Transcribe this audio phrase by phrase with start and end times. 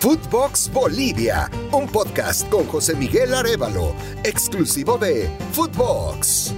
[0.00, 6.54] Footbox Bolivia, un podcast con José Miguel Arevalo, exclusivo de Footbox.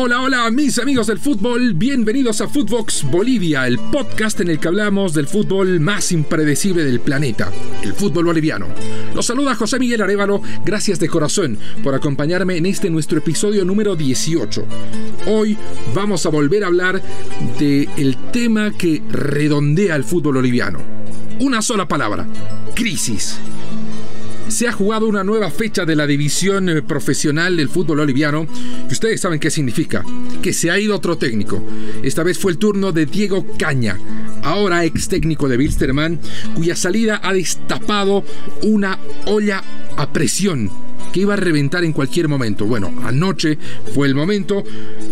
[0.00, 4.68] Hola, hola, mis amigos del fútbol, bienvenidos a Footbox Bolivia, el podcast en el que
[4.68, 7.50] hablamos del fútbol más impredecible del planeta,
[7.82, 8.68] el fútbol boliviano.
[9.12, 13.96] Los saluda José Miguel Arevalo, gracias de corazón por acompañarme en este nuestro episodio número
[13.96, 14.64] 18.
[15.26, 15.58] Hoy
[15.92, 17.02] vamos a volver a hablar
[17.58, 20.78] del el tema que redondea el fútbol boliviano.
[21.40, 22.24] Una sola palabra,
[22.76, 23.40] crisis
[24.48, 28.46] se ha jugado una nueva fecha de la división eh, profesional del fútbol boliviano,
[28.86, 30.04] que ustedes saben qué significa,
[30.42, 31.62] que se ha ido otro técnico.
[32.02, 33.98] Esta vez fue el turno de Diego Caña,
[34.42, 36.18] ahora ex técnico de Wilstermann,
[36.54, 38.24] cuya salida ha destapado
[38.62, 39.62] una olla
[39.96, 42.66] a presión que iba a reventar en cualquier momento.
[42.66, 43.58] Bueno, anoche
[43.94, 44.64] fue el momento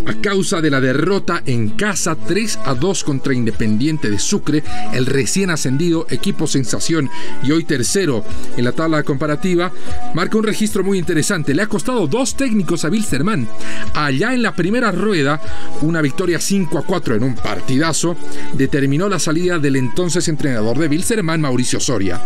[0.07, 5.07] a causa de la derrota en casa 3 a 2 contra Independiente de Sucre, el
[5.07, 7.11] recién ascendido equipo sensación
[7.43, 8.25] y hoy tercero
[8.57, 9.73] en la tabla comparativa,
[10.15, 11.55] marca un registro muy interesante.
[11.55, 13.49] Le ha costado dos técnicos a Wilstermann.
[13.95, 15.41] Allá en la primera rueda,
[15.83, 18.17] una victoria 5 a 4 en un partidazo
[18.55, 22.21] determinó la salida del entonces entrenador de Wilstermann, Mauricio Soria.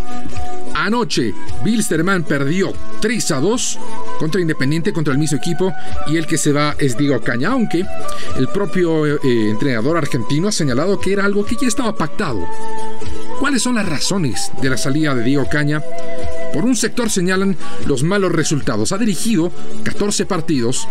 [0.74, 3.78] Anoche, Bilsterman perdió 3 a 2
[4.18, 5.72] contra Independiente, contra el mismo equipo,
[6.06, 7.84] y el que se va es Diego Caña, aunque
[8.36, 9.18] el propio eh,
[9.50, 12.46] entrenador argentino ha señalado que era algo que ya estaba pactado.
[13.38, 15.82] ¿Cuáles son las razones de la salida de Diego Caña?
[16.52, 18.92] Por un sector señalan los malos resultados.
[18.92, 19.50] Ha dirigido
[19.84, 20.86] 14 partidos,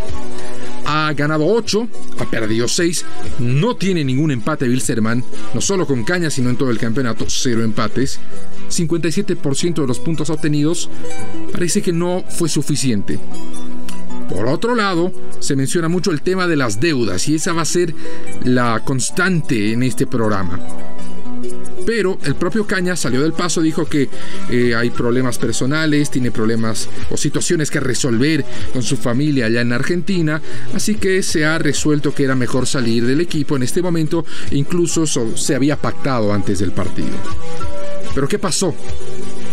[0.89, 1.87] ha ganado 8,
[2.19, 3.05] ha perdido 6,
[3.39, 5.23] no tiene ningún empate Wilstermann,
[5.53, 8.19] no solo con Caña, sino en todo el campeonato, cero empates.
[8.69, 10.89] 57% de los puntos obtenidos
[11.51, 13.19] parece que no fue suficiente.
[14.29, 17.65] Por otro lado, se menciona mucho el tema de las deudas y esa va a
[17.65, 17.93] ser
[18.43, 20.59] la constante en este programa
[21.85, 24.09] pero el propio Caña salió del paso, dijo que
[24.49, 29.73] eh, hay problemas personales, tiene problemas o situaciones que resolver con su familia allá en
[29.73, 30.41] Argentina,
[30.73, 35.06] así que se ha resuelto que era mejor salir del equipo en este momento, incluso
[35.07, 37.09] se había pactado antes del partido.
[38.13, 38.73] Pero ¿qué pasó?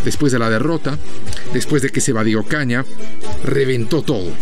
[0.04, 0.98] Después de la derrota,
[1.52, 2.84] después de que se evadió Caña,
[3.44, 4.32] reventó todo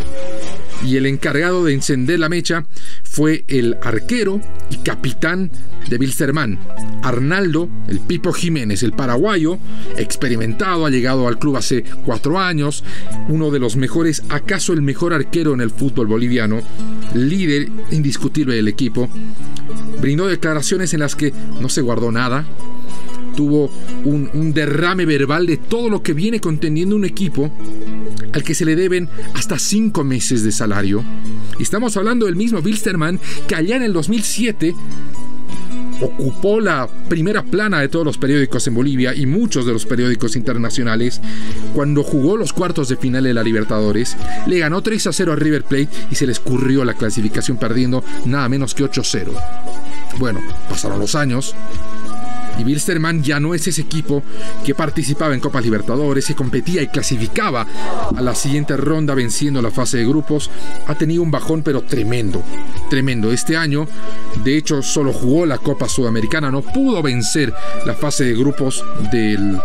[0.84, 2.66] y el encargado de encender la mecha
[3.14, 5.48] fue el arquero y capitán
[5.88, 6.58] de Wilstermann,
[7.00, 9.56] Arnaldo, el Pipo Jiménez, el paraguayo,
[9.96, 12.82] experimentado, ha llegado al club hace cuatro años,
[13.28, 16.60] uno de los mejores, acaso el mejor arquero en el fútbol boliviano,
[17.14, 19.08] líder indiscutible del equipo,
[20.00, 22.44] brindó declaraciones en las que no se guardó nada,
[23.36, 23.70] tuvo
[24.04, 27.52] un, un derrame verbal de todo lo que viene conteniendo un equipo
[28.34, 31.04] al que se le deben hasta cinco meses de salario.
[31.60, 34.74] Estamos hablando del mismo Wilstermann que allá en el 2007
[36.00, 40.34] ocupó la primera plana de todos los periódicos en Bolivia y muchos de los periódicos
[40.34, 41.20] internacionales
[41.74, 44.16] cuando jugó los cuartos de final de la Libertadores,
[44.48, 48.02] le ganó 3 a 0 a River Plate y se le escurrió la clasificación perdiendo
[48.24, 49.34] nada menos que 8 a 0.
[50.18, 51.54] Bueno, pasaron los años,
[52.58, 54.22] y Wilstermann ya no es ese equipo
[54.64, 57.66] que participaba en Copas Libertadores, que competía y clasificaba
[58.16, 60.50] a la siguiente ronda venciendo la fase de grupos.
[60.86, 62.42] Ha tenido un bajón pero tremendo,
[62.90, 63.32] tremendo.
[63.32, 63.86] Este año,
[64.44, 67.52] de hecho, solo jugó la Copa Sudamericana, no pudo vencer
[67.86, 69.58] la fase de grupos del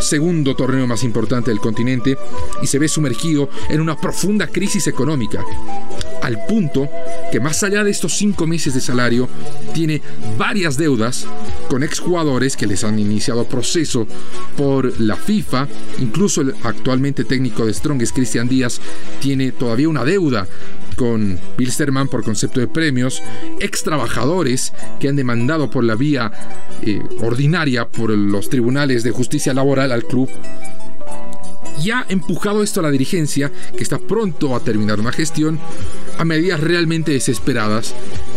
[0.00, 2.16] segundo torneo más importante del continente
[2.62, 5.44] y se ve sumergido en una profunda crisis económica
[6.22, 6.88] al punto
[7.30, 9.28] que más allá de estos cinco meses de salario,
[9.72, 10.02] tiene
[10.36, 11.26] varias deudas
[11.68, 14.06] con exjugadores que les han iniciado proceso
[14.56, 15.68] por la FIFA.
[16.00, 18.80] Incluso el actualmente técnico de Strongest, Cristian Díaz,
[19.20, 20.46] tiene todavía una deuda
[20.96, 23.22] con Bilsterman por concepto de premios,
[23.60, 26.30] ex trabajadores que han demandado por la vía
[26.82, 30.28] eh, ordinaria por los tribunales de justicia laboral al club
[31.82, 35.58] y ha empujado esto a la dirigencia, que está pronto a terminar una gestión,
[36.18, 37.94] a medidas realmente desesperadas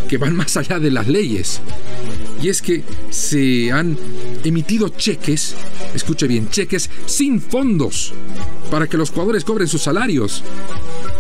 [0.07, 1.61] que van más allá de las leyes.
[2.44, 3.98] Y es que se han
[4.44, 5.56] emitido cheques,
[5.95, 8.13] escuche bien, cheques sin fondos
[8.69, 10.44] para que los jugadores cobren sus salarios.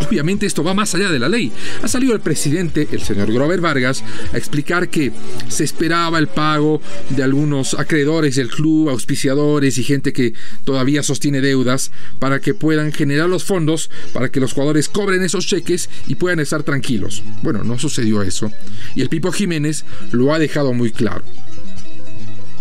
[0.05, 1.49] Obviamente esto va más allá de la ley.
[1.81, 4.03] Ha salido el presidente, el señor Grover Vargas,
[4.33, 5.13] a explicar que
[5.47, 6.81] se esperaba el pago
[7.11, 10.33] de algunos acreedores del club, auspiciadores y gente que
[10.65, 15.47] todavía sostiene deudas para que puedan generar los fondos para que los jugadores cobren esos
[15.47, 17.23] cheques y puedan estar tranquilos.
[17.43, 18.51] Bueno, no sucedió eso.
[18.95, 21.12] Y el Pipo Jiménez lo ha dejado muy claro.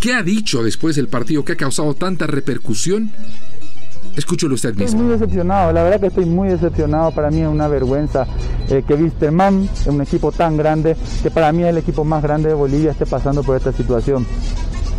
[0.00, 3.12] ¿Qué ha dicho después del partido que ha causado tanta repercusión?
[4.16, 4.84] Escúchelo usted mismo.
[4.84, 7.12] Estoy muy decepcionado, la verdad que estoy muy decepcionado.
[7.12, 8.26] Para mí es una vergüenza
[8.68, 12.48] eh, que Wisterman, un equipo tan grande, que para mí es el equipo más grande
[12.48, 14.26] de Bolivia, esté pasando por esta situación.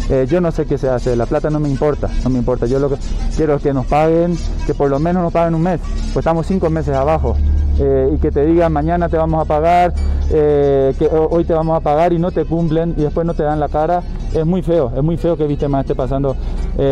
[0.10, 2.66] Eh, yo no sé qué se hace, la plata no me importa, no me importa.
[2.66, 2.96] Yo lo que
[3.36, 5.80] quiero es que nos paguen, que por lo menos nos paguen un mes,
[6.14, 7.38] pues estamos cinco meses abajo.
[7.80, 9.94] Eh, y que te digan mañana te vamos a pagar,
[10.32, 13.44] eh, que hoy te vamos a pagar y no te cumplen y después no te
[13.44, 14.04] dan la cara,
[14.34, 16.36] es muy feo, es muy feo que viste más esté pasando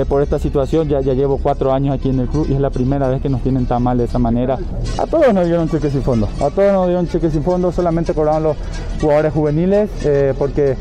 [0.07, 0.87] por esta situación.
[0.87, 3.29] Ya, ya llevo cuatro años aquí en el club y es la primera vez que
[3.29, 4.57] nos tienen tan mal de esa manera.
[4.97, 8.13] A todos nos dieron cheques sin fondo, a todos nos dieron cheques sin fondo, solamente
[8.13, 8.57] cobraban los
[8.99, 9.89] jugadores juveniles
[10.37, 10.75] porque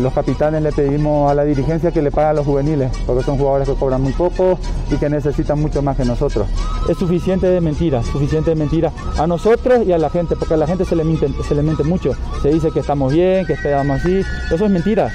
[0.00, 3.68] los capitanes le pedimos a la dirigencia que le pague los juveniles, porque son jugadores
[3.68, 4.58] que cobran muy poco
[4.90, 6.46] y que necesitan mucho más que nosotros.
[6.88, 10.56] Es suficiente de mentiras, suficiente de mentiras a nosotros y a la gente, porque a
[10.56, 12.12] la gente se le miente, se le miente mucho.
[12.42, 14.22] Se dice que estamos bien, que estamos así,
[14.52, 15.10] eso es mentira.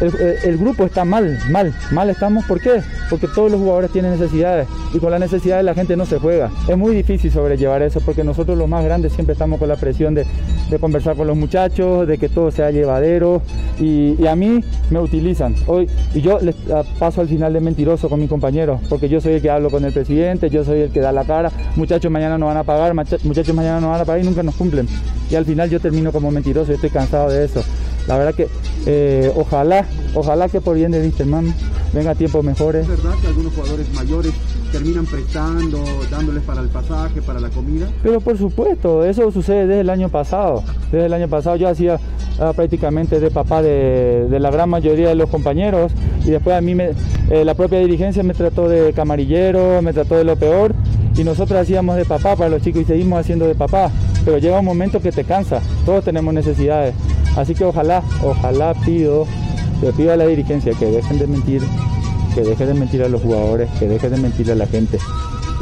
[0.00, 2.44] Eh, el, grupo está mal, mal, mal estamos.
[2.44, 2.82] ¿Por qué?
[3.08, 6.50] Porque todos los jugadores tienen necesidades y con las necesidades la gente no se juega.
[6.68, 10.14] Es muy difícil sobrellevar eso porque nosotros los más grandes siempre estamos con la presión
[10.14, 10.26] de,
[10.80, 13.40] conversar con los muchachos, de que todo sea llevadero
[13.78, 15.54] y, a mí me utilizan.
[15.66, 19.20] Hoy, y yo les ah, paso al final de mentiroso con mis compañeros porque yo
[19.20, 21.50] soy el que hablo con el presidente, yo soy el que da la cara.
[21.76, 24.56] Muchachos mañana no van a pagar, muchachos mañana no van a pagar y nunca nos
[24.56, 24.88] cumplen.
[25.30, 27.62] Y al final yo termino como mentiroso y estoy cansado de eso.
[28.06, 28.48] La verdad que
[28.86, 31.52] eh, ojalá, ojalá que por bien de Wisterman
[31.92, 32.82] venga tiempos mejores.
[32.82, 34.32] ¿Es verdad que algunos jugadores mayores
[34.70, 37.88] terminan prestando, dándoles para el pasaje, para la comida?
[38.02, 40.62] Pero por supuesto, eso sucede desde el año pasado.
[40.92, 41.98] Desde el año pasado yo hacía
[42.38, 45.92] ah, prácticamente de papá de, la gran mayoría de los compañeros
[46.24, 46.90] y después a mí me,
[47.30, 50.74] eh, la propia dirigencia me trató de camarillero, me trató de lo peor
[51.16, 53.90] y nosotros hacíamos de papá para los chicos y seguimos haciendo de papá.
[54.24, 56.94] Pero llega un momento que te cansa, todos tenemos necesidades.
[57.36, 59.26] Así que ojalá, ojalá pido,
[59.82, 61.62] le pido a la dirigencia que dejen de mentir,
[62.34, 64.98] que dejen de mentir a los jugadores, que dejen de mentir a la gente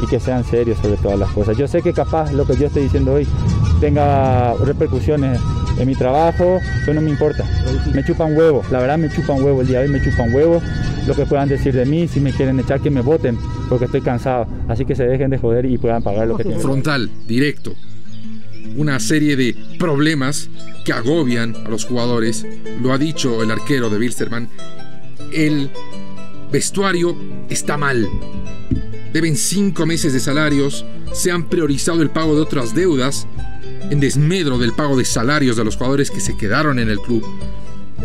[0.01, 1.57] y que sean serios sobre todas las cosas.
[1.57, 3.27] Yo sé que capaz lo que yo estoy diciendo hoy
[3.81, 5.39] tenga repercusiones
[5.77, 7.43] en mi trabajo, pero no me importa.
[7.93, 10.61] Me chupan huevo, la verdad me chupan huevo, el día de hoy me chupan huevo
[11.05, 13.37] lo que puedan decir de mí, si me quieren echar que me voten,
[13.69, 14.47] porque estoy cansado.
[14.69, 16.61] Así que se dejen de joder y puedan pagar lo que tienen.
[16.61, 17.73] Frontal, directo
[18.75, 20.49] una serie de problemas
[20.83, 22.45] que agobian a los jugadores.
[22.81, 24.49] Lo ha dicho el arquero de Wilstermann.
[25.31, 25.69] El
[26.51, 27.17] vestuario
[27.49, 28.07] está mal.
[29.13, 30.85] Deben cinco meses de salarios.
[31.13, 33.27] Se han priorizado el pago de otras deudas
[33.89, 37.23] en desmedro del pago de salarios de los jugadores que se quedaron en el club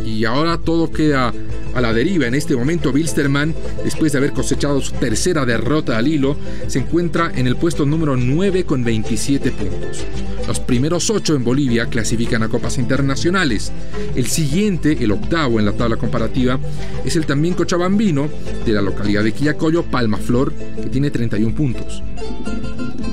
[0.04, 1.32] y ahora todo queda
[1.74, 2.26] a la deriva.
[2.26, 3.54] En este momento, Bilsterman,
[3.84, 6.36] después de haber cosechado su tercera derrota al hilo,
[6.66, 10.04] se encuentra en el puesto número 9 con 27 puntos.
[10.46, 13.70] Los primeros 8 en Bolivia clasifican a copas internacionales.
[14.16, 16.58] El siguiente, el octavo en la tabla comparativa,
[17.04, 18.28] es el también cochabambino
[18.66, 22.02] de la localidad de Quillacollo, Palmaflor, que tiene 31 puntos.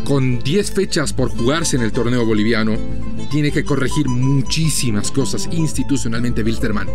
[0.04, 2.76] Con 10 fechas por jugarse en el torneo boliviano,
[3.30, 6.88] tiene que corregir muchísimas cosas institucionalmente Wilterman.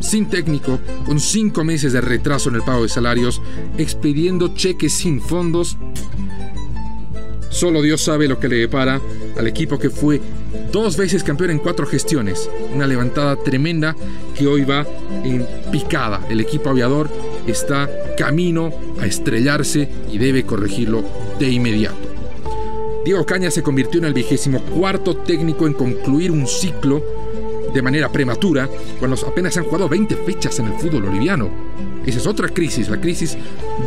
[0.00, 3.40] Sin técnico, con cinco meses de retraso en el pago de salarios,
[3.78, 5.76] expidiendo cheques sin fondos,
[7.50, 9.00] solo Dios sabe lo que le depara
[9.38, 10.20] al equipo que fue
[10.72, 12.48] dos veces campeón en cuatro gestiones.
[12.74, 13.96] Una levantada tremenda
[14.36, 14.86] que hoy va
[15.24, 16.24] en picada.
[16.28, 17.10] El equipo aviador
[17.46, 18.70] está camino
[19.00, 21.04] a estrellarse y debe corregirlo
[21.38, 22.05] de inmediato.
[23.06, 27.00] Diego Caña se convirtió en el vigésimo cuarto técnico en concluir un ciclo
[27.72, 28.68] de manera prematura
[28.98, 31.48] cuando apenas se han jugado 20 fechas en el fútbol boliviano.
[32.04, 33.38] Esa es otra crisis, la crisis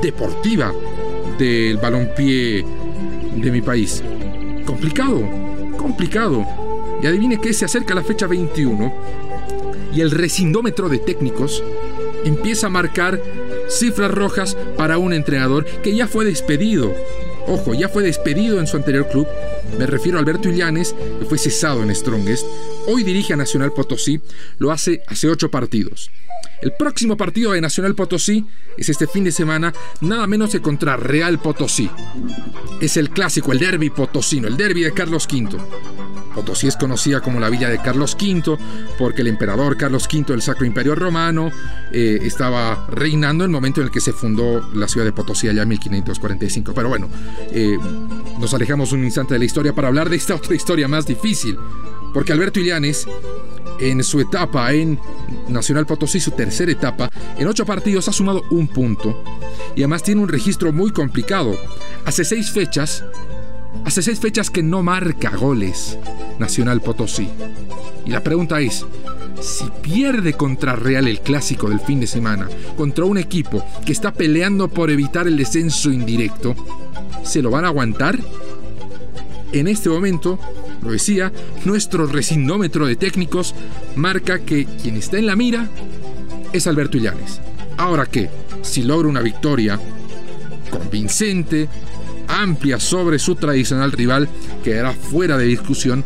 [0.02, 0.74] deportiva
[1.38, 2.64] del balompié
[3.36, 4.02] de mi país.
[4.66, 5.22] Complicado,
[5.78, 6.46] complicado.
[7.04, 8.94] Y adivine que se acerca la fecha 21
[9.94, 11.62] y el resindómetro de técnicos
[12.26, 13.22] empieza a marcar
[13.68, 16.94] cifras rojas para un entrenador que ya fue despedido
[17.52, 19.28] Ojo, ya fue despedido en su anterior club.
[19.80, 22.46] Me refiero a Alberto Illanes, que fue cesado en Strongest.
[22.86, 24.22] Hoy dirige a Nacional Potosí,
[24.60, 26.12] lo hace hace ocho partidos.
[26.62, 28.46] El próximo partido de Nacional Potosí
[28.78, 31.90] es este fin de semana, nada menos que contra Real Potosí.
[32.82, 35.58] Es el clásico, el derby potosino, el derby de Carlos V.
[36.36, 38.58] Potosí es conocida como la villa de Carlos V
[38.98, 41.52] porque el emperador Carlos V del Sacro Imperio Romano
[41.92, 45.48] eh, estaba reinando en el momento en el que se fundó la ciudad de Potosí
[45.48, 46.74] allá en 1545.
[46.74, 47.10] Pero bueno,
[47.52, 47.78] eh,
[48.40, 51.58] nos alejamos un instante de la historia para hablar de esta otra historia más difícil.
[52.14, 53.08] Porque Alberto Illanes,
[53.80, 55.00] en su etapa en
[55.48, 59.24] Nacional Potosí, su tercera etapa, en ocho partidos ha sumado un punto.
[59.76, 61.58] Y además tiene un registro muy complicado.
[62.06, 63.04] Hace seis fechas
[63.86, 65.98] Hace seis fechas que no marca goles
[66.38, 67.30] Nacional Potosí.
[68.06, 68.86] Y la pregunta es,
[69.42, 72.48] si pierde contra Real el clásico del fin de semana,
[72.78, 76.56] contra un equipo que está peleando por evitar el descenso indirecto,
[77.24, 78.20] ¿se lo van a aguantar?
[79.52, 80.40] En este momento,
[80.82, 81.32] lo decía,
[81.66, 83.56] nuestro resindómetro de técnicos
[83.96, 85.70] marca que quien está en la mira
[86.54, 87.42] es Alberto Illanes.
[87.78, 88.30] Ahora que,
[88.62, 89.80] si logra una victoria
[90.70, 91.68] convincente,
[92.28, 94.30] amplia sobre su tradicional rival,
[94.64, 96.04] quedará fuera de discusión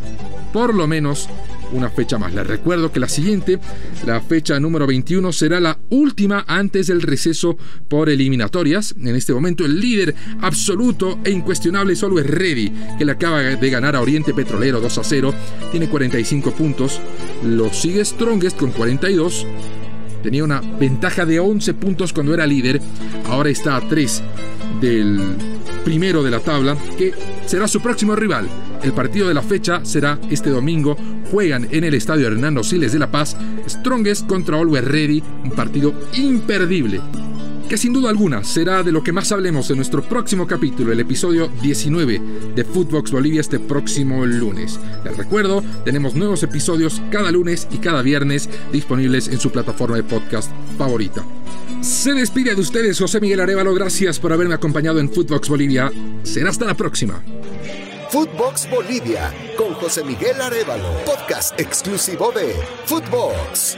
[0.52, 1.28] por lo menos
[1.72, 2.34] una fecha más.
[2.34, 3.58] Les recuerdo que la siguiente,
[4.06, 7.56] la fecha número 21, será la última antes del receso
[7.88, 8.94] por eliminatorias.
[8.98, 13.70] En este momento el líder absoluto e incuestionable solo es Ready, que le acaba de
[13.70, 15.34] ganar a Oriente Petrolero 2 a 0.
[15.70, 17.00] Tiene 45 puntos.
[17.44, 19.46] Lo sigue Strongest con 42.
[20.24, 22.80] Tenía una ventaja de 11 puntos cuando era líder.
[23.28, 24.22] Ahora está a 3
[24.80, 25.20] del
[25.84, 27.12] primero de la tabla, que
[27.44, 28.48] será su próximo rival.
[28.82, 30.96] El partido de la fecha será este domingo.
[31.30, 33.36] Juegan en el estadio Hernando Siles de La Paz,
[33.68, 37.02] Strongest contra Always Ready, un partido imperdible.
[37.68, 41.00] Que sin duda alguna será de lo que más hablemos en nuestro próximo capítulo, el
[41.00, 42.20] episodio 19
[42.54, 44.78] de Footbox Bolivia este próximo lunes.
[45.02, 50.04] Les recuerdo, tenemos nuevos episodios cada lunes y cada viernes disponibles en su plataforma de
[50.04, 51.24] podcast favorita.
[51.80, 55.90] Se despide de ustedes José Miguel Arevalo, gracias por haberme acompañado en Footbox Bolivia.
[56.22, 57.22] Será hasta la próxima.
[58.10, 62.54] Footbox Bolivia con José Miguel Arevalo, podcast exclusivo de
[62.84, 63.76] Footbox.